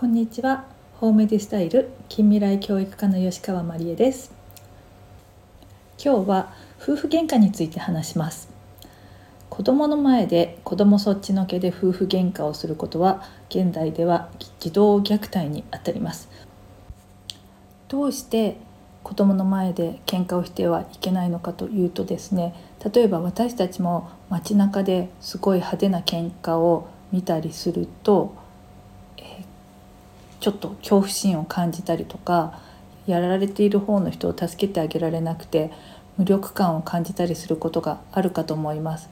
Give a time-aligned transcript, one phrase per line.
[0.00, 0.64] こんにちは。
[0.94, 4.32] ホームディスタイル近未来教育科の吉川真理恵です。
[6.02, 8.48] 今日は夫婦喧嘩について話します。
[9.50, 16.30] 子供の前で子供そっちのけで夫婦喧嘩をすることは現代では児童虐待にあたります。
[17.88, 18.56] どうして
[19.02, 22.54] 子供の前で喧嘩をしてはいけないのかというとですね
[22.90, 28.39] 例えば私たちも街中ですごい派手な喧嘩を見たりすると、
[30.40, 32.60] ちょっと恐怖心を感じたりとか
[33.06, 35.70] やられている方の人を助けてあげられなくて
[36.16, 39.08] 無力感を感じたりすることがあるかと思います。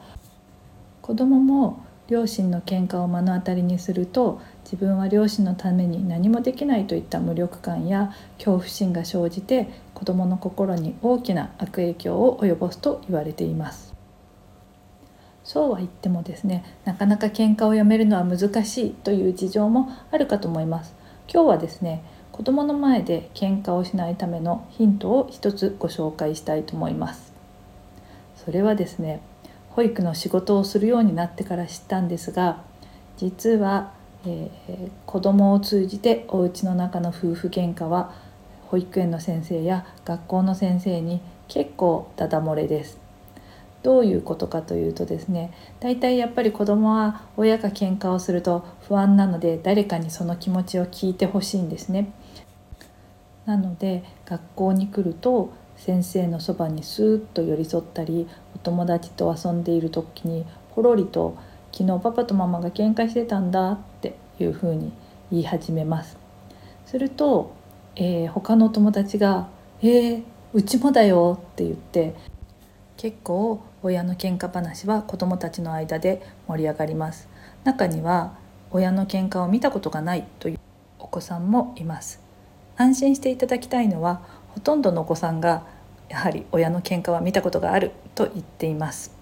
[1.02, 13.94] 子供も両親の喧嘩を目の当たりにすると自分は両親のために何もできないといった無力感や恐怖心が生じて子どもの心に大きな悪影響を及ぼすと言われています
[15.44, 20.94] そうは言ってもですねなかなか喧嘩をやめるのは難しいという事情もあるかと思います
[21.30, 27.32] 今日はですね子どもの前で喧嘩をしないためのヒントを一つご紹介したいと思います
[28.36, 29.20] それはですね
[29.70, 32.62] 保育の仕事をするようになってから知ったんですが
[33.16, 33.92] 実は、
[34.24, 38.12] えー、子どもを通じてお家の中の夫婦喧嘩は
[38.68, 43.07] 保育園の先生や学校の先生に結構ダダ漏れです。
[43.82, 52.12] どういうことかというとですね大体やっぱり子供は親が喧嘩をすると不安なので誰かにその気持ちを聞いてほしいんですね。
[53.46, 61.36] なので学校に来ると先生のそばにスーッと寄り添ったりお友達と遊んでいる時にほろりと
[61.72, 64.92] 「昨日パパとママが喧嘩してたんだ」っていうふうに
[65.30, 66.18] 言い始めます。
[66.84, 67.52] すると、
[67.96, 69.48] えー、他の友達が
[69.82, 72.14] 「えー、うちもだよ」って言って
[72.98, 77.30] 結構親の喧嘩話は子どもたちの間で盛り上がります。
[77.64, 78.36] 中には
[78.70, 80.58] 親の喧嘩を見たことがないという
[80.98, 82.20] お子さんもいます。
[82.76, 84.20] 安心していただきたいのは
[84.54, 85.64] ほとんどのお子さんが
[86.08, 89.14] やはり親の喧嘩は見たことがあると言っています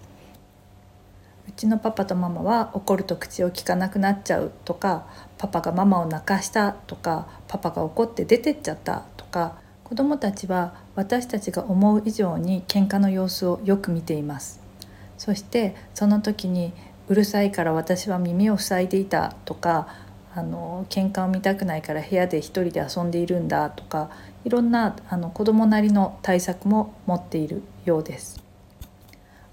[1.49, 5.07] うちのパパとママは怒ると口を聞かなくなっちゃうとか
[5.39, 14.61] パパがママを泣かしたとかパパが怒って出てっちゃったとか子どもたちは私たちが思う以上に喧嘩の様子をよく見ています
[15.17, 16.73] そしてその時に
[17.07, 19.87] うるさいから私は耳を塞いでいたとか
[20.35, 24.11] あの喧嘩を見たくないから部屋で一人で遊んでいるんだとか
[24.45, 28.43] いろんなあの子どもなりの対策も持っているようです。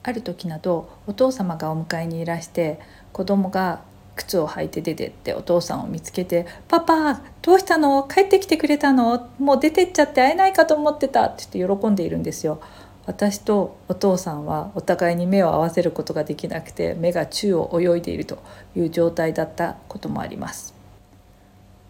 [0.01, 2.79] ある時などお父様がお迎えにいらして
[3.13, 3.81] 子供が
[4.16, 8.03] 靴を履いて出てってお父さんを見つけて「パパどうしたの？
[8.03, 9.29] 帰ってきてくれたの？
[9.40, 12.59] もう出てっちゃって会えないかと思ってた」って言って喜んでいるんですよ。
[13.06, 18.38] 私とお父さんはお互いに目を合わせることができなくて目が宙を泳いでいると
[18.78, 20.74] いう状態だったこともあります。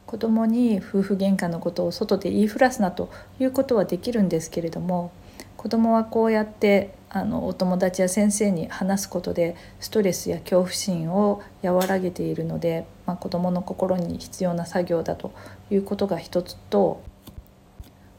[0.07, 3.09] 子供に夫婦喧嘩のことを外で言いふらすなと
[3.39, 5.11] いうことはできるんですけれども
[5.57, 15.31] 子供はこうやってあのお友達や先生に話すことでストレスや恐怖心を和らげているので、まあ、子どもの心に必要な作業だと
[15.69, 17.03] いうことが一つと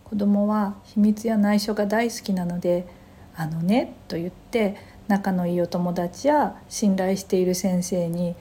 [0.05, 2.87] 子供は秘密や内緒が大好きなので
[3.35, 4.77] 「あのね」と言って
[5.09, 8.37] 仲のいいお友達や信頼している先生に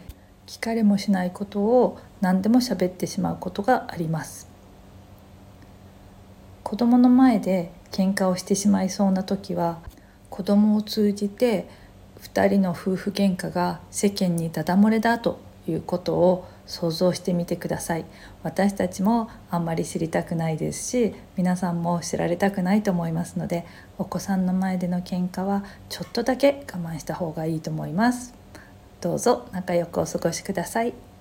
[0.46, 4.48] 聞かれもしないことを何でも喋ってしまうことがあります。
[6.64, 9.80] 子供の前で喧嘩をしてしまいそうな時は
[10.34, 11.68] 子供を通じて
[12.20, 18.06] 2人の夫婦喧嘩が世間にダダ漏れだということを想像してみてください。
[18.42, 23.64] 私たちもあんまり知りたくないですし皆さんも知られたくないと思いますので
[24.00, 28.34] お子さんの前での喧嘩はちょっとだけ我慢した方がいいと思います。
[29.02, 31.13] どうぞ仲良くお過ごしください。